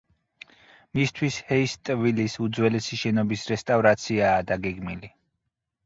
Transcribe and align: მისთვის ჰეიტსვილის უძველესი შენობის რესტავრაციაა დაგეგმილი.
მისთვის 0.99 1.37
ჰეიტსვილის 1.51 2.39
უძველესი 2.47 3.01
შენობის 3.05 3.47
რესტავრაციაა 3.55 4.45
დაგეგმილი. 4.53 5.17